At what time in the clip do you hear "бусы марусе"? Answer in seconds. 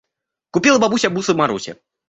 1.11-1.77